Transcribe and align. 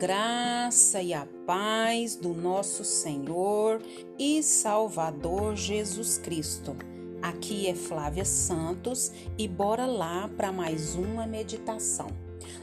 graça 0.00 1.02
e 1.02 1.12
a 1.12 1.26
paz 1.46 2.16
do 2.16 2.32
nosso 2.32 2.82
Senhor 2.86 3.82
e 4.18 4.42
Salvador 4.42 5.54
Jesus 5.54 6.16
Cristo. 6.16 6.74
Aqui 7.20 7.66
é 7.66 7.74
Flávia 7.74 8.24
Santos 8.24 9.12
e 9.36 9.46
bora 9.46 9.84
lá 9.84 10.26
para 10.38 10.50
mais 10.50 10.94
uma 10.94 11.26
meditação. 11.26 12.06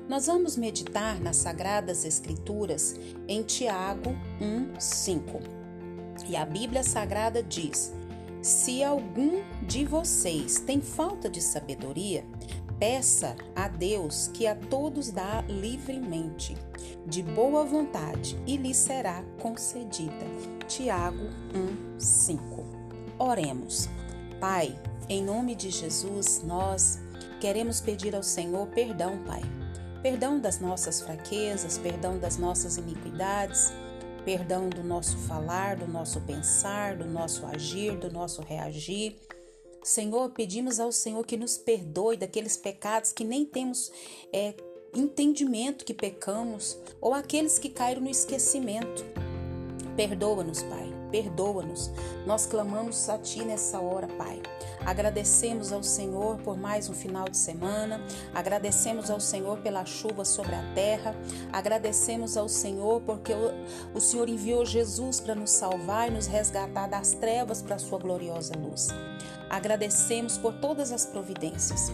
Nós 0.10 0.26
vamos 0.26 0.58
meditar 0.58 1.22
nas 1.22 1.36
Sagradas 1.36 2.06
Escrituras 2.06 3.00
em 3.28 3.44
Tiago 3.44 4.16
1:5. 4.42 5.40
E 6.28 6.36
a 6.36 6.44
Bíblia 6.44 6.82
Sagrada 6.82 7.44
diz: 7.44 7.94
Se 8.42 8.84
algum 8.84 9.44
de 9.62 9.86
vocês 9.86 10.60
tem 10.60 10.82
falta 10.82 11.30
de 11.30 11.44
sabedoria, 11.44 12.26
Peça 12.80 13.36
a 13.56 13.68
Deus 13.68 14.30
que 14.32 14.46
a 14.46 14.54
todos 14.54 15.10
dá 15.10 15.42
livremente, 15.50 16.56
de 17.08 17.24
boa 17.24 17.66
vontade, 17.66 18.40
e 18.46 18.56
lhe 18.56 18.72
será 18.72 19.24
concedida. 19.42 20.14
Tiago 20.68 21.26
1:5. 21.56 22.64
Oremos. 23.18 23.90
Pai, 24.40 24.80
em 25.10 25.24
nome 25.24 25.56
de 25.56 25.72
Jesus, 25.72 26.44
nós 26.44 27.00
queremos 27.42 27.82
pedir 27.82 28.16
ao 28.16 28.22
Senhor 28.22 28.68
perdão, 28.68 29.24
Pai. 29.26 29.42
Perdão 30.04 30.40
das 30.40 30.60
nossas 30.60 31.02
fraquezas, 31.02 31.80
perdão 31.80 32.20
das 32.20 32.38
nossas 32.38 32.78
iniquidades, 32.78 33.74
perdão 34.24 34.70
do 34.70 34.84
nosso 34.84 35.18
falar, 35.18 35.78
do 35.78 35.88
nosso 35.88 36.22
pensar, 36.22 36.96
do 36.96 37.06
nosso 37.06 37.44
agir, 37.48 37.98
do 37.98 38.12
nosso 38.12 38.44
reagir 38.44 39.18
Senhor, 39.88 40.32
pedimos 40.32 40.82
ao 40.82 40.92
Senhor 40.92 41.26
que 41.26 41.38
nos 41.38 41.58
perdoe 41.58 42.18
daqueles 42.18 42.58
pecados 42.58 43.14
que 43.14 43.24
nem 43.24 43.46
temos 43.46 43.90
é, 44.34 44.54
entendimento 44.94 45.86
que 45.86 45.94
pecamos, 45.94 46.78
ou 47.00 47.14
aqueles 47.14 47.58
que 47.58 47.70
caíram 47.70 48.02
no 48.02 48.10
esquecimento. 48.10 49.06
Perdoa-nos, 49.96 50.62
Pai, 50.64 50.87
perdoa-nos. 51.12 51.92
Nós 52.26 52.46
clamamos 52.46 53.10
a 53.10 53.18
Ti 53.18 53.44
nessa 53.44 53.80
hora, 53.80 54.08
Pai. 54.08 54.42
Agradecemos 54.86 55.74
ao 55.74 55.84
Senhor 55.84 56.38
por 56.38 56.58
mais 56.58 56.90
um 56.90 56.94
final 56.94 57.28
de 57.28 57.36
semana, 57.36 58.02
agradecemos 58.34 59.12
ao 59.12 59.20
Senhor 59.20 59.58
pela 59.60 59.84
chuva 59.86 60.24
sobre 60.24 60.56
a 60.56 60.64
terra, 60.74 61.16
agradecemos 61.52 62.38
ao 62.38 62.48
Senhor 62.48 63.02
porque 63.02 63.34
o, 63.94 64.00
Senhor 64.00 64.30
enviou 64.30 64.66
Jesus 64.66 65.20
para 65.20 65.36
nos 65.36 65.52
salvar 65.52 66.08
e 66.08 66.12
nos 66.12 66.28
resgatar 66.28 66.88
das 66.88 67.12
trevas 67.12 67.62
para 67.62 67.76
a 67.76 67.80
Sua 67.80 68.00
gloriosa 68.00 68.54
luz. 68.58 68.88
Agradecemos 69.50 70.38
por 70.38 70.54
todas 70.54 70.92
as 70.92 71.06
providências 71.06 71.92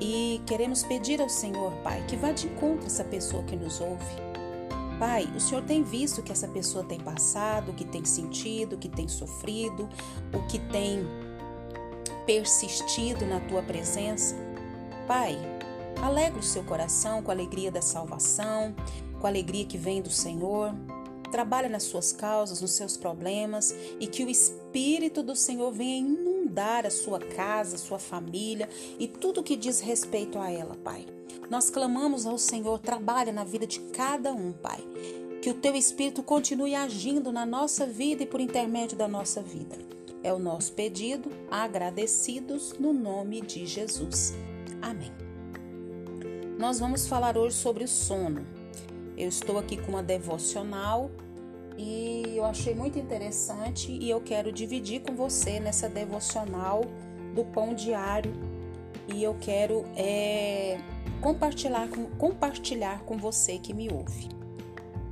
e 0.00 0.40
queremos 0.46 0.82
pedir 0.82 1.20
ao 1.20 1.28
Senhor, 1.28 1.72
Pai, 1.82 2.04
que 2.06 2.16
vá 2.16 2.32
de 2.32 2.46
encontro 2.46 2.86
essa 2.86 3.04
pessoa 3.04 3.42
que 3.42 3.56
nos 3.56 3.80
ouve. 3.80 4.33
Pai, 4.98 5.28
o 5.34 5.40
Senhor 5.40 5.62
tem 5.62 5.82
visto 5.82 6.22
que 6.22 6.30
essa 6.30 6.46
pessoa 6.46 6.84
tem 6.84 7.00
passado, 7.00 7.72
que 7.72 7.84
tem 7.84 8.04
sentido, 8.04 8.76
que 8.76 8.88
tem 8.88 9.08
sofrido, 9.08 9.88
o 10.32 10.46
que 10.46 10.58
tem 10.58 11.04
persistido 12.26 13.26
na 13.26 13.40
tua 13.40 13.62
presença. 13.62 14.36
Pai, 15.06 15.36
alegra 16.00 16.38
o 16.38 16.42
seu 16.42 16.62
coração 16.62 17.22
com 17.22 17.30
a 17.30 17.34
alegria 17.34 17.70
da 17.70 17.82
salvação, 17.82 18.74
com 19.20 19.26
a 19.26 19.30
alegria 19.30 19.64
que 19.64 19.76
vem 19.76 20.00
do 20.00 20.10
Senhor. 20.10 20.72
Trabalha 21.30 21.68
nas 21.68 21.82
suas 21.82 22.12
causas, 22.12 22.60
nos 22.60 22.72
seus 22.72 22.96
problemas 22.96 23.74
e 23.98 24.06
que 24.06 24.24
o 24.24 24.30
Espírito 24.30 25.22
do 25.22 25.34
Senhor 25.34 25.72
venha 25.72 25.98
inundar 25.98 26.33
a 26.86 26.90
sua 26.90 27.18
casa, 27.18 27.76
a 27.76 27.78
sua 27.78 27.98
família 27.98 28.68
e 28.98 29.08
tudo 29.08 29.42
que 29.42 29.56
diz 29.56 29.80
respeito 29.80 30.38
a 30.38 30.50
ela, 30.50 30.76
Pai. 30.76 31.06
Nós 31.50 31.70
clamamos 31.70 32.26
ao 32.26 32.38
Senhor, 32.38 32.78
trabalha 32.78 33.32
na 33.32 33.44
vida 33.44 33.66
de 33.66 33.80
cada 33.80 34.32
um, 34.32 34.52
Pai. 34.52 34.80
Que 35.42 35.50
o 35.50 35.54
teu 35.54 35.74
Espírito 35.74 36.22
continue 36.22 36.74
agindo 36.74 37.30
na 37.30 37.44
nossa 37.44 37.86
vida 37.86 38.22
e 38.22 38.26
por 38.26 38.40
intermédio 38.40 38.96
da 38.96 39.06
nossa 39.06 39.42
vida. 39.42 39.76
É 40.22 40.32
o 40.32 40.38
nosso 40.38 40.72
pedido, 40.72 41.30
agradecidos 41.50 42.72
no 42.78 42.94
nome 42.94 43.42
de 43.42 43.66
Jesus. 43.66 44.32
Amém. 44.80 45.12
Nós 46.58 46.78
vamos 46.78 47.06
falar 47.06 47.36
hoje 47.36 47.56
sobre 47.56 47.84
o 47.84 47.88
sono. 47.88 48.46
Eu 49.18 49.28
estou 49.28 49.58
aqui 49.58 49.76
com 49.76 49.92
uma 49.92 50.02
devocional 50.02 51.10
e 51.76 52.34
eu 52.36 52.44
achei 52.44 52.74
muito 52.74 52.98
interessante 52.98 53.90
e 53.90 54.08
eu 54.08 54.20
quero 54.20 54.52
dividir 54.52 55.00
com 55.00 55.14
você 55.14 55.58
nessa 55.58 55.88
devocional 55.88 56.82
do 57.34 57.44
pão 57.44 57.74
diário 57.74 58.32
e 59.08 59.22
eu 59.22 59.36
quero 59.40 59.84
é, 59.96 60.78
compartilhar, 61.20 61.88
com, 61.88 62.06
compartilhar 62.16 63.02
com 63.04 63.16
você 63.16 63.58
que 63.58 63.74
me 63.74 63.88
ouve. 63.92 64.28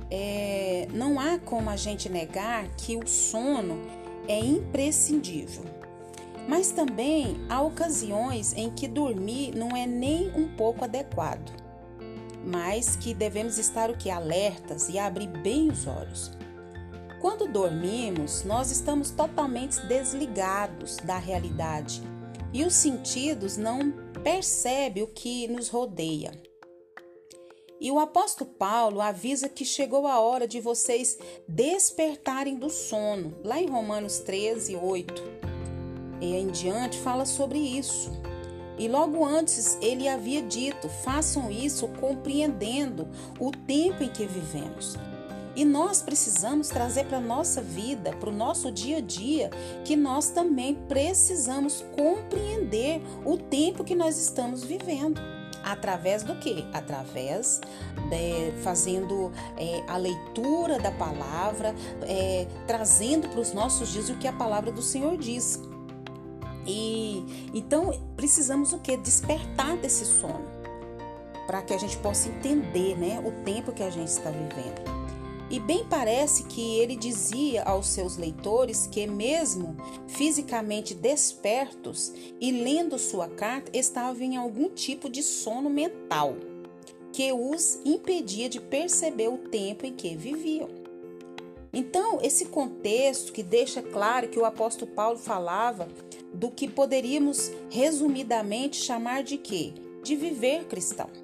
É, 0.09 0.87
não 0.93 1.19
há 1.19 1.39
como 1.39 1.69
a 1.69 1.75
gente 1.75 2.07
negar 2.07 2.67
que 2.77 2.95
o 2.95 3.07
sono 3.07 3.81
é 4.27 4.39
imprescindível. 4.39 5.63
Mas 6.47 6.71
também 6.71 7.37
há 7.49 7.61
ocasiões 7.61 8.53
em 8.53 8.69
que 8.69 8.87
dormir 8.87 9.55
não 9.55 9.75
é 9.75 9.87
nem 9.87 10.29
um 10.35 10.47
pouco 10.55 10.83
adequado, 10.83 11.51
mas 12.45 12.97
que 12.97 13.13
devemos 13.13 13.57
estar 13.57 13.89
o 13.89 13.97
que 13.97 14.09
alertas 14.09 14.89
e 14.89 14.99
abrir 14.99 15.27
bem 15.27 15.71
os 15.71 15.87
olhos. 15.87 16.31
Quando 17.23 17.47
dormimos, 17.47 18.43
nós 18.43 18.69
estamos 18.69 19.09
totalmente 19.09 19.79
desligados 19.87 20.97
da 20.97 21.17
realidade 21.17 22.01
e 22.51 22.65
os 22.65 22.73
sentidos 22.73 23.55
não 23.55 23.93
percebem 24.21 25.03
o 25.03 25.07
que 25.07 25.47
nos 25.47 25.69
rodeia. 25.69 26.31
E 27.79 27.89
o 27.89 27.97
apóstolo 27.97 28.49
Paulo 28.49 28.99
avisa 28.99 29.47
que 29.47 29.63
chegou 29.63 30.05
a 30.05 30.19
hora 30.19 30.45
de 30.45 30.59
vocês 30.59 31.17
despertarem 31.47 32.57
do 32.57 32.69
sono, 32.69 33.33
lá 33.41 33.57
em 33.57 33.69
Romanos 33.69 34.19
13, 34.19 34.75
8. 34.75 35.23
E 36.19 36.35
em 36.35 36.47
diante 36.47 36.97
fala 36.97 37.25
sobre 37.25 37.57
isso. 37.57 38.11
E 38.77 38.89
logo 38.89 39.23
antes 39.23 39.77
ele 39.81 40.09
havia 40.09 40.41
dito: 40.41 40.89
façam 40.89 41.49
isso 41.49 41.87
compreendendo 42.01 43.07
o 43.39 43.49
tempo 43.49 44.03
em 44.03 44.09
que 44.09 44.25
vivemos. 44.25 44.97
E 45.55 45.63
nós 45.63 46.01
precisamos 46.01 46.69
trazer 46.69 47.05
para 47.05 47.17
a 47.17 47.21
nossa 47.21 47.61
vida, 47.61 48.11
para 48.13 48.29
o 48.29 48.33
nosso 48.33 48.71
dia 48.71 48.97
a 48.97 49.01
dia, 49.01 49.51
que 49.85 49.95
nós 49.95 50.29
também 50.29 50.75
precisamos 50.87 51.83
compreender 51.95 53.01
o 53.23 53.37
tempo 53.37 53.83
que 53.83 53.95
nós 53.95 54.17
estamos 54.17 54.63
vivendo. 54.63 55.21
Através 55.63 56.23
do 56.23 56.35
que? 56.35 56.65
Através 56.73 57.61
de 58.09 58.51
fazendo 58.63 59.31
é, 59.57 59.83
a 59.87 59.95
leitura 59.95 60.77
da 60.77 60.91
palavra, 60.91 61.73
é, 62.01 62.47
trazendo 62.67 63.29
para 63.29 63.39
os 63.39 63.53
nossos 63.53 63.89
dias 63.89 64.09
o 64.09 64.15
que 64.15 64.27
a 64.27 64.33
palavra 64.33 64.71
do 64.71 64.81
Senhor 64.81 65.17
diz. 65.17 65.61
E 66.65 67.49
então 67.53 67.91
precisamos 68.15 68.73
o 68.73 68.79
que? 68.79 68.97
Despertar 68.97 69.77
desse 69.77 70.05
sono 70.05 70.63
para 71.45 71.61
que 71.61 71.73
a 71.73 71.77
gente 71.77 71.97
possa 71.97 72.29
entender, 72.29 72.97
né, 72.97 73.21
o 73.23 73.31
tempo 73.43 73.71
que 73.71 73.83
a 73.83 73.89
gente 73.89 74.07
está 74.07 74.29
vivendo. 74.29 75.02
E 75.53 75.59
bem 75.59 75.85
parece 75.87 76.45
que 76.45 76.79
ele 76.79 76.95
dizia 76.95 77.61
aos 77.61 77.85
seus 77.85 78.17
leitores 78.17 78.87
que, 78.87 79.05
mesmo 79.05 79.77
fisicamente 80.07 80.95
despertos 80.95 82.11
e 82.41 82.51
lendo 82.51 82.97
sua 82.97 83.27
carta, 83.27 83.69
estavam 83.71 84.23
em 84.23 84.35
algum 84.35 84.67
tipo 84.67 85.07
de 85.07 85.21
sono 85.21 85.69
mental 85.69 86.35
que 87.11 87.31
os 87.31 87.79
impedia 87.85 88.49
de 88.49 88.59
perceber 88.59 89.27
o 89.27 89.37
tempo 89.37 89.85
em 89.85 89.93
que 89.93 90.15
viviam. 90.15 90.69
Então, 91.71 92.17
esse 92.23 92.45
contexto 92.45 93.31
que 93.31 93.43
deixa 93.43 93.83
claro 93.83 94.29
que 94.29 94.39
o 94.39 94.45
apóstolo 94.45 94.89
Paulo 94.89 95.19
falava 95.19 95.87
do 96.33 96.49
que 96.49 96.67
poderíamos 96.67 97.51
resumidamente 97.69 98.77
chamar 98.77 99.21
de 99.21 99.37
quê? 99.37 99.71
De 100.01 100.15
viver 100.15 100.65
cristão. 100.65 101.22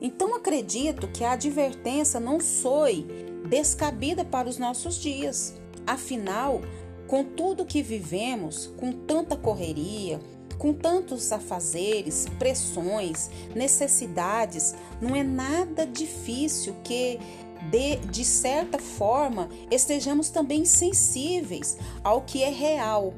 Então 0.00 0.34
acredito 0.34 1.08
que 1.08 1.24
a 1.24 1.32
advertência 1.32 2.20
não 2.20 2.38
foi 2.38 3.06
descabida 3.48 4.24
para 4.24 4.48
os 4.48 4.58
nossos 4.58 4.96
dias. 4.96 5.54
Afinal, 5.86 6.60
com 7.06 7.24
tudo 7.24 7.64
que 7.64 7.82
vivemos, 7.82 8.66
com 8.76 8.92
tanta 8.92 9.36
correria, 9.36 10.20
com 10.58 10.72
tantos 10.72 11.32
afazeres, 11.32 12.26
pressões, 12.38 13.30
necessidades, 13.54 14.74
não 15.00 15.14
é 15.14 15.22
nada 15.22 15.86
difícil 15.86 16.74
que 16.84 17.18
de, 17.70 17.96
de 18.10 18.24
certa 18.24 18.78
forma 18.78 19.48
estejamos 19.70 20.30
também 20.30 20.64
sensíveis 20.64 21.76
ao 22.04 22.22
que 22.22 22.42
é 22.42 22.50
real 22.50 23.14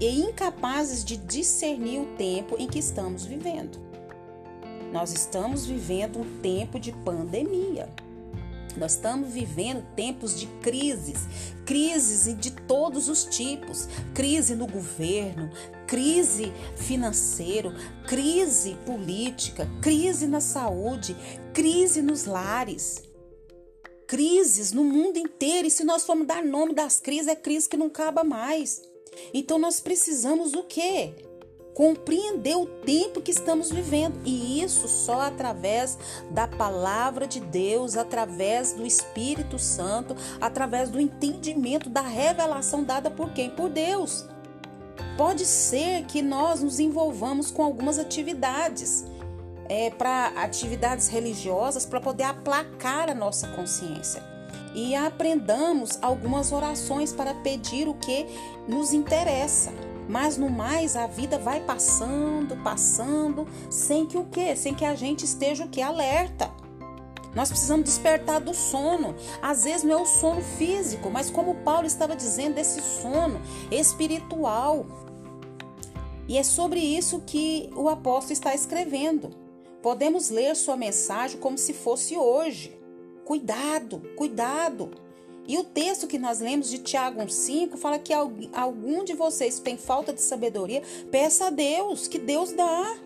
e 0.00 0.20
incapazes 0.20 1.04
de 1.04 1.16
discernir 1.16 2.00
o 2.00 2.06
tempo 2.16 2.56
em 2.58 2.66
que 2.66 2.78
estamos 2.78 3.24
vivendo. 3.24 3.89
Nós 4.92 5.12
estamos 5.12 5.66
vivendo 5.66 6.18
um 6.18 6.40
tempo 6.40 6.78
de 6.80 6.92
pandemia. 6.92 7.88
Nós 8.76 8.92
estamos 8.92 9.30
vivendo 9.30 9.84
tempos 9.94 10.38
de 10.38 10.46
crises, 10.60 11.18
crises 11.64 12.36
de 12.38 12.50
todos 12.50 13.08
os 13.08 13.24
tipos: 13.24 13.88
crise 14.14 14.54
no 14.54 14.66
governo, 14.66 15.50
crise 15.86 16.52
financeira, 16.76 17.74
crise 18.06 18.76
política, 18.86 19.68
crise 19.80 20.26
na 20.26 20.40
saúde, 20.40 21.16
crise 21.52 22.02
nos 22.02 22.24
lares. 22.24 23.02
crises 24.06 24.72
no 24.72 24.82
mundo 24.82 25.18
inteiro. 25.18 25.68
E 25.68 25.70
se 25.70 25.84
nós 25.84 26.04
formos 26.04 26.26
dar 26.26 26.44
nome 26.44 26.74
das 26.74 26.98
crises, 26.98 27.28
é 27.28 27.36
crise 27.36 27.68
que 27.68 27.76
não 27.76 27.86
acaba 27.86 28.24
mais. 28.24 28.82
Então 29.32 29.56
nós 29.56 29.78
precisamos 29.78 30.54
o 30.54 30.64
quê? 30.64 31.14
Compreender 31.80 32.58
o 32.58 32.66
tempo 32.66 33.22
que 33.22 33.30
estamos 33.30 33.70
vivendo. 33.70 34.20
E 34.22 34.62
isso 34.62 34.86
só 34.86 35.22
através 35.22 35.96
da 36.30 36.46
palavra 36.46 37.26
de 37.26 37.40
Deus, 37.40 37.96
através 37.96 38.74
do 38.74 38.84
Espírito 38.84 39.58
Santo, 39.58 40.14
através 40.38 40.90
do 40.90 41.00
entendimento 41.00 41.88
da 41.88 42.02
revelação 42.02 42.84
dada 42.84 43.10
por 43.10 43.32
quem? 43.32 43.48
Por 43.48 43.70
Deus. 43.70 44.26
Pode 45.16 45.46
ser 45.46 46.04
que 46.04 46.20
nós 46.20 46.62
nos 46.62 46.78
envolvamos 46.78 47.50
com 47.50 47.64
algumas 47.64 47.98
atividades 47.98 49.06
é, 49.66 49.88
para 49.88 50.34
atividades 50.36 51.08
religiosas 51.08 51.86
para 51.86 51.98
poder 51.98 52.24
aplacar 52.24 53.08
a 53.08 53.14
nossa 53.14 53.48
consciência. 53.52 54.22
E 54.74 54.94
aprendamos 54.94 55.98
algumas 56.02 56.52
orações 56.52 57.10
para 57.10 57.34
pedir 57.36 57.88
o 57.88 57.94
que 57.94 58.26
nos 58.68 58.92
interessa. 58.92 59.72
Mas 60.10 60.36
no 60.36 60.50
mais 60.50 60.96
a 60.96 61.06
vida 61.06 61.38
vai 61.38 61.60
passando, 61.60 62.56
passando, 62.64 63.46
sem 63.70 64.04
que 64.04 64.18
o 64.18 64.24
quê? 64.24 64.56
Sem 64.56 64.74
que 64.74 64.84
a 64.84 64.96
gente 64.96 65.24
esteja 65.24 65.64
o 65.64 65.68
que 65.68 65.80
alerta. 65.80 66.50
Nós 67.32 67.48
precisamos 67.48 67.84
despertar 67.84 68.40
do 68.40 68.52
sono. 68.52 69.14
Às 69.40 69.62
vezes 69.62 69.84
não 69.84 70.00
é 70.00 70.02
o 70.02 70.06
sono 70.06 70.42
físico, 70.42 71.08
mas 71.10 71.30
como 71.30 71.54
Paulo 71.62 71.86
estava 71.86 72.16
dizendo, 72.16 72.58
esse 72.58 72.82
sono 72.82 73.40
espiritual. 73.70 74.84
E 76.26 76.36
é 76.36 76.42
sobre 76.42 76.80
isso 76.80 77.22
que 77.24 77.70
o 77.76 77.88
apóstolo 77.88 78.32
está 78.32 78.52
escrevendo. 78.52 79.30
Podemos 79.80 80.28
ler 80.28 80.56
sua 80.56 80.76
mensagem 80.76 81.38
como 81.38 81.56
se 81.56 81.72
fosse 81.72 82.16
hoje. 82.16 82.76
Cuidado, 83.24 84.02
cuidado. 84.16 84.90
E 85.50 85.58
o 85.58 85.64
texto 85.64 86.06
que 86.06 86.16
nós 86.16 86.38
lemos 86.38 86.70
de 86.70 86.78
Tiago 86.78 87.20
1,5 87.20 87.76
fala 87.76 87.98
que 87.98 88.12
algum 88.14 89.02
de 89.02 89.14
vocês 89.14 89.58
tem 89.58 89.76
falta 89.76 90.12
de 90.12 90.22
sabedoria, 90.22 90.80
peça 91.10 91.46
a 91.48 91.50
Deus, 91.50 92.06
que 92.06 92.20
Deus 92.20 92.52
dá. 92.52 92.96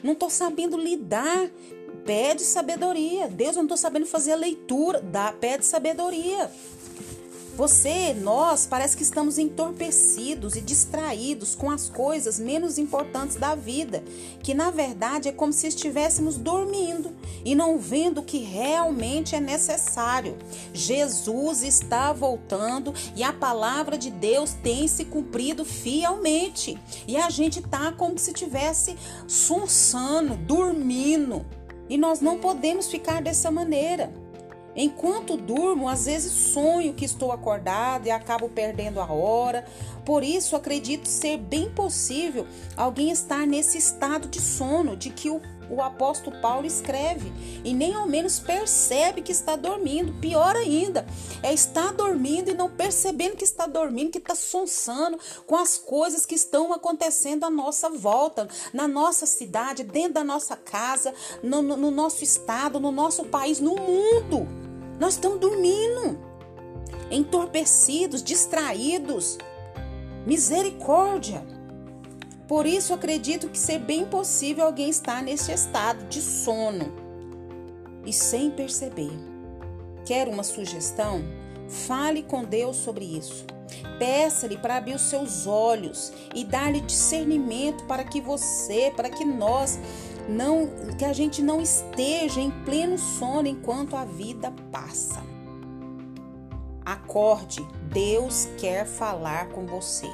Não 0.00 0.12
estou 0.12 0.30
sabendo 0.30 0.76
lidar, 0.76 1.50
pede 2.06 2.44
sabedoria. 2.44 3.26
Deus, 3.26 3.56
não 3.56 3.64
estou 3.64 3.76
sabendo 3.76 4.06
fazer 4.06 4.34
a 4.34 4.36
leitura, 4.36 5.00
dá, 5.00 5.32
pede 5.32 5.66
sabedoria. 5.66 6.48
Você, 7.60 8.14
nós, 8.14 8.66
parece 8.66 8.96
que 8.96 9.02
estamos 9.02 9.36
entorpecidos 9.36 10.56
e 10.56 10.62
distraídos 10.62 11.54
com 11.54 11.70
as 11.70 11.90
coisas 11.90 12.38
menos 12.38 12.78
importantes 12.78 13.36
da 13.36 13.54
vida, 13.54 14.02
que 14.42 14.54
na 14.54 14.70
verdade 14.70 15.28
é 15.28 15.32
como 15.32 15.52
se 15.52 15.66
estivéssemos 15.66 16.38
dormindo 16.38 17.14
e 17.44 17.54
não 17.54 17.76
vendo 17.76 18.22
o 18.22 18.24
que 18.24 18.38
realmente 18.38 19.36
é 19.36 19.40
necessário. 19.40 20.38
Jesus 20.72 21.62
está 21.62 22.14
voltando 22.14 22.94
e 23.14 23.22
a 23.22 23.30
palavra 23.30 23.98
de 23.98 24.10
Deus 24.10 24.54
tem 24.54 24.88
se 24.88 25.04
cumprido 25.04 25.62
fielmente. 25.62 26.78
E 27.06 27.18
a 27.18 27.28
gente 27.28 27.60
tá 27.60 27.92
como 27.92 28.18
se 28.18 28.30
estivesse 28.30 28.96
sonsando, 29.28 30.34
dormindo. 30.34 31.44
E 31.90 31.98
nós 31.98 32.22
não 32.22 32.38
podemos 32.38 32.88
ficar 32.88 33.20
dessa 33.20 33.50
maneira. 33.50 34.10
Enquanto 34.74 35.36
durmo, 35.36 35.88
às 35.88 36.06
vezes 36.06 36.32
sonho 36.32 36.94
que 36.94 37.04
estou 37.04 37.32
acordado 37.32 38.06
e 38.06 38.10
acabo 38.10 38.48
perdendo 38.48 39.00
a 39.00 39.12
hora. 39.12 39.64
Por 40.04 40.22
isso, 40.22 40.56
acredito 40.56 41.08
ser 41.08 41.36
bem 41.38 41.70
possível 41.70 42.46
alguém 42.76 43.10
estar 43.10 43.46
nesse 43.46 43.78
estado 43.78 44.28
de 44.28 44.40
sono 44.40 44.96
de 44.96 45.10
que 45.10 45.28
o, 45.28 45.40
o 45.68 45.82
apóstolo 45.82 46.40
Paulo 46.40 46.66
escreve 46.66 47.32
e 47.64 47.74
nem 47.74 47.94
ao 47.94 48.06
menos 48.06 48.38
percebe 48.40 49.22
que 49.22 49.32
está 49.32 49.56
dormindo. 49.56 50.14
Pior 50.20 50.56
ainda, 50.56 51.04
é 51.42 51.52
estar 51.52 51.92
dormindo 51.92 52.50
e 52.50 52.54
não 52.54 52.70
percebendo 52.70 53.36
que 53.36 53.44
está 53.44 53.66
dormindo, 53.66 54.12
que 54.12 54.18
está 54.18 54.34
sonsando 54.34 55.18
com 55.46 55.56
as 55.56 55.76
coisas 55.76 56.24
que 56.24 56.34
estão 56.34 56.72
acontecendo 56.72 57.44
à 57.44 57.50
nossa 57.50 57.90
volta, 57.90 58.48
na 58.72 58.88
nossa 58.88 59.26
cidade, 59.26 59.84
dentro 59.84 60.14
da 60.14 60.24
nossa 60.24 60.56
casa, 60.56 61.12
no, 61.42 61.60
no, 61.60 61.76
no 61.76 61.90
nosso 61.90 62.24
estado, 62.24 62.80
no 62.80 62.90
nosso 62.90 63.24
país, 63.24 63.60
no 63.60 63.76
mundo. 63.76 64.59
Nós 65.00 65.14
estamos 65.14 65.40
dormindo, 65.40 66.18
entorpecidos, 67.10 68.22
distraídos. 68.22 69.38
Misericórdia. 70.26 71.42
Por 72.46 72.66
isso 72.66 72.92
acredito 72.92 73.48
que 73.48 73.58
ser 73.58 73.78
bem 73.78 74.04
possível 74.04 74.66
alguém 74.66 74.90
estar 74.90 75.22
nesse 75.22 75.50
estado 75.52 76.04
de 76.04 76.20
sono 76.20 76.92
e 78.04 78.12
sem 78.12 78.50
perceber. 78.50 79.10
Quer 80.04 80.28
uma 80.28 80.42
sugestão? 80.42 81.24
Fale 81.66 82.22
com 82.22 82.44
Deus 82.44 82.76
sobre 82.76 83.06
isso. 83.06 83.46
Peça-lhe 83.98 84.58
para 84.58 84.76
abrir 84.76 84.96
os 84.96 85.02
seus 85.02 85.46
olhos 85.46 86.12
e 86.34 86.44
dar-lhe 86.44 86.82
discernimento 86.82 87.84
para 87.84 88.04
que 88.04 88.20
você, 88.20 88.92
para 88.94 89.08
que 89.08 89.24
nós 89.24 89.78
não 90.30 90.68
que 90.96 91.04
a 91.04 91.12
gente 91.12 91.42
não 91.42 91.60
esteja 91.60 92.40
em 92.40 92.50
pleno 92.64 92.96
sono 92.96 93.48
enquanto 93.48 93.96
a 93.96 94.04
vida 94.04 94.52
passa. 94.70 95.22
Acorde, 96.84 97.66
Deus 97.92 98.48
quer 98.58 98.86
falar 98.86 99.48
com 99.48 99.66
você. 99.66 100.08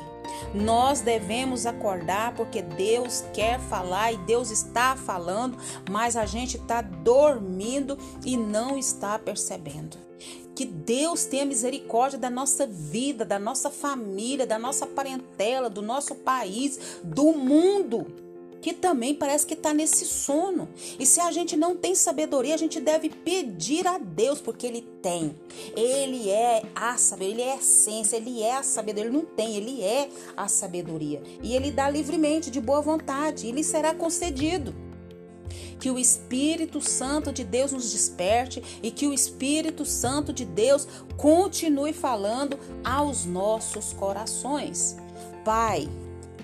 Nós 0.55 1.01
devemos 1.01 1.67
acordar 1.67 2.35
porque 2.35 2.61
Deus 2.61 3.25
quer 3.33 3.61
falar 3.61 4.13
e 4.13 4.17
Deus 4.19 4.51
está 4.51 4.97
falando, 4.97 5.57
mas 5.91 6.17
a 6.17 6.27
gente 6.27 6.57
está 6.57 6.83
dormindo 6.83 7.97
e 8.25 8.37
não 8.37 8.77
está 8.77 9.19
percebendo. 9.19 9.97
Que 10.55 10.65
Deus 10.65 11.27
tenha 11.27 11.45
misericórdia 11.45 12.19
da 12.19 12.31
nossa 12.31 12.67
vida, 12.67 13.25
da 13.25 13.39
nossa 13.39 13.71
família, 13.71 14.47
da 14.47 14.59
nossa 14.59 14.87
parentela, 14.87 15.69
do 15.69 15.83
nosso 15.83 16.15
país, 16.15 17.01
do 17.05 17.33
mundo 17.33 18.26
que 18.67 18.73
também 18.73 19.15
parece 19.15 19.47
que 19.47 19.55
está 19.55 19.73
nesse 19.73 20.05
sono. 20.05 20.69
E 20.99 21.07
se 21.07 21.21
a 21.21 21.31
gente 21.31 21.57
não 21.57 21.77
tem 21.77 21.95
sabedoria, 21.95 22.53
a 22.53 22.59
gente 22.59 22.81
deve 22.81 23.09
pedir 23.09 23.87
a 23.87 23.97
Deus, 23.97 24.41
porque 24.41 24.67
Ele 24.67 24.83
tem. 25.01 25.37
Ele 25.77 26.29
é 26.29 26.65
a 26.75 26.97
sabedoria, 26.97 27.35
Ele 27.37 27.43
é 27.49 27.53
a 27.53 27.57
essência, 27.59 28.17
Ele 28.17 28.43
é 28.43 28.57
a 28.57 28.65
sabedoria. 28.65 29.09
Ele 29.09 29.17
não 29.17 29.25
tem, 29.25 29.55
Ele 29.55 29.83
é 29.85 30.09
a 30.37 30.49
sabedoria. 30.49 31.23
E 31.45 31.55
Ele 31.55 31.71
dá 31.71 31.89
livremente, 31.89 32.51
de 32.51 32.61
boa 32.61 32.81
vontade, 32.81 33.47
e 33.47 33.53
lhe 33.53 33.63
será 33.63 33.95
concedido. 33.95 34.75
Que 35.79 35.89
o 35.89 35.97
Espírito 35.97 36.81
Santo 36.81 37.33
de 37.33 37.45
Deus 37.45 37.71
nos 37.71 37.93
desperte 37.93 38.61
e 38.83 38.91
que 38.91 39.07
o 39.07 39.15
Espírito 39.15 39.85
Santo 39.85 40.33
de 40.33 40.45
Deus 40.45 40.89
continue 41.17 41.93
falando 41.93 42.59
aos 42.83 43.25
nossos 43.25 43.93
corações. 43.93 44.97
Pai, 45.45 45.89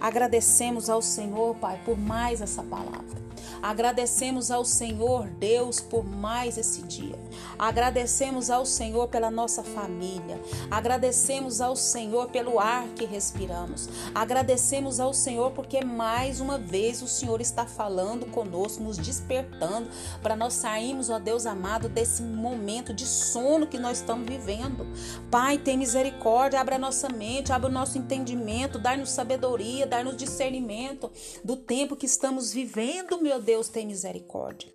Agradecemos 0.02 0.90
ao 0.90 1.00
Senhor, 1.00 1.54
Pai, 1.54 1.78
por 1.84 1.96
mais 1.96 2.40
essa 2.40 2.60
palavra. 2.64 3.22
Agradecemos 3.62 4.50
ao 4.50 4.64
Senhor 4.64 5.28
Deus 5.28 5.78
por 5.78 6.04
mais 6.04 6.58
esse 6.58 6.82
dia. 6.82 7.16
Agradecemos 7.56 8.50
ao 8.50 8.66
Senhor 8.66 9.06
pela 9.06 9.30
nossa 9.30 9.62
família. 9.62 10.40
Agradecemos 10.68 11.60
ao 11.60 11.76
Senhor 11.76 12.28
pelo 12.28 12.58
ar 12.58 12.88
que 12.88 13.04
respiramos. 13.04 13.88
Agradecemos 14.12 14.98
ao 14.98 15.14
Senhor 15.14 15.52
porque 15.52 15.84
mais 15.84 16.40
uma 16.40 16.58
vez 16.58 17.02
o 17.02 17.06
Senhor 17.06 17.40
está 17.40 17.64
falando 17.64 18.26
conosco, 18.26 18.82
nos 18.82 18.98
despertando 18.98 19.88
para 20.20 20.34
nós 20.34 20.54
sairmos, 20.54 21.08
ó 21.08 21.20
Deus 21.20 21.46
amado, 21.46 21.88
desse 21.88 22.20
momento 22.20 22.92
de 22.92 23.06
sono 23.06 23.68
que 23.68 23.78
nós 23.78 23.98
estamos 23.98 24.28
vivendo. 24.28 24.84
Pai, 25.30 25.56
tem 25.56 25.78
misericórdia, 25.78 26.60
abre 26.60 26.74
a 26.74 26.78
nossa 26.78 27.08
mente, 27.08 27.52
abre 27.52 27.70
o 27.70 27.72
nosso 27.72 27.96
entendimento, 27.96 28.76
dá-nos 28.76 29.10
sabedoria, 29.10 29.86
dá-nos 29.86 30.16
discernimento 30.16 31.12
do 31.44 31.56
tempo 31.56 31.94
que 31.94 32.06
estamos 32.06 32.52
vivendo, 32.52 33.22
meu 33.22 33.40
Deus 33.40 33.51
Deus 33.52 33.68
tem 33.68 33.86
misericórdia. 33.86 34.72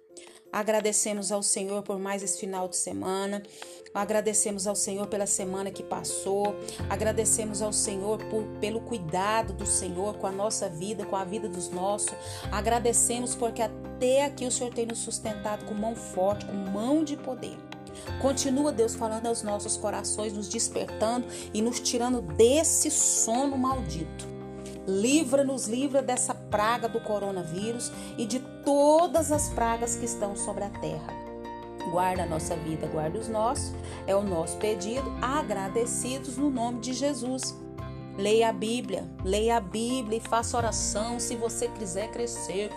Agradecemos 0.54 1.32
ao 1.32 1.42
Senhor 1.42 1.82
por 1.82 1.98
mais 1.98 2.22
esse 2.22 2.40
final 2.40 2.68
de 2.68 2.78
semana. 2.78 3.42
Agradecemos 3.92 4.68
ao 4.68 4.76
Senhor 4.76 5.08
pela 5.08 5.26
semana 5.26 5.72
que 5.72 5.82
passou. 5.82 6.56
Agradecemos 6.88 7.64
ao 7.64 7.74
Senhor 7.74 8.24
por, 8.26 8.44
pelo 8.62 8.80
cuidado 8.82 9.52
do 9.52 9.66
Senhor 9.66 10.18
com 10.18 10.28
a 10.28 10.32
nossa 10.32 10.70
vida, 10.70 11.08
com 11.08 11.16
a 11.16 11.26
vida 11.26 11.50
dos 11.50 11.72
nossos. 11.72 12.14
Agradecemos 12.52 13.34
porque 13.34 13.64
até 13.64 14.26
aqui 14.26 14.46
o 14.46 14.52
Senhor 14.52 14.72
tem 14.72 14.86
nos 14.86 15.00
sustentado 15.00 15.66
com 15.66 15.74
mão 15.74 15.96
forte, 15.96 16.46
com 16.46 16.54
mão 16.54 17.04
de 17.04 17.18
poder. 17.18 17.58
Continua 18.22 18.72
Deus 18.72 18.94
falando 18.94 19.26
aos 19.26 19.42
nossos 19.42 19.76
corações, 19.76 20.34
nos 20.34 20.48
despertando 20.48 21.26
e 21.52 21.64
nos 21.64 21.80
tirando 21.80 22.22
desse 22.22 22.92
sono 22.92 23.58
maldito. 23.58 24.38
Livra-nos, 24.88 25.68
livra 25.68 26.02
dessa 26.02 26.34
praga 26.34 26.88
do 26.88 27.02
coronavírus 27.02 27.92
e 28.18 28.26
de 28.26 28.40
todas 28.68 29.32
as 29.32 29.48
pragas 29.48 29.96
que 29.96 30.04
estão 30.04 30.36
sobre 30.36 30.66
a 30.66 30.70
terra. 30.70 31.08
Guarda 31.90 32.24
a 32.24 32.26
nossa 32.26 32.54
vida, 32.54 32.86
guarda 32.86 33.18
os 33.18 33.30
nossos, 33.30 33.72
é 34.06 34.14
o 34.14 34.22
nosso 34.22 34.58
pedido, 34.58 35.10
agradecidos 35.22 36.36
no 36.36 36.50
nome 36.50 36.82
de 36.82 36.92
Jesus. 36.92 37.56
Leia 38.18 38.50
a 38.50 38.52
Bíblia, 38.52 39.10
leia 39.24 39.56
a 39.56 39.62
Bíblia 39.62 40.18
e 40.18 40.28
faça 40.28 40.58
oração 40.58 41.18
se 41.18 41.34
você 41.38 41.70
quiser 41.70 42.12
crescer. 42.12 42.70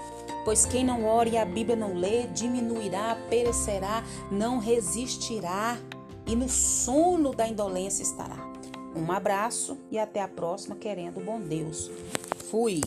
Pois 0.44 0.64
quem 0.64 0.84
não 0.84 1.04
ore 1.04 1.30
e 1.30 1.38
a 1.38 1.44
Bíblia 1.44 1.74
não 1.74 1.92
lê, 1.92 2.28
diminuirá, 2.28 3.16
perecerá, 3.28 4.04
não 4.30 4.58
resistirá. 4.58 5.76
e 6.24 6.36
no 6.36 6.48
sono 6.48 7.34
da 7.34 7.48
indolência 7.48 8.04
estará. 8.04 8.48
Um 8.94 9.10
abraço 9.10 9.76
e 9.90 9.98
até 9.98 10.22
a 10.22 10.28
próxima, 10.28 10.76
querendo 10.76 11.18
bom 11.18 11.40
Deus. 11.40 11.90
Fui! 12.48 12.80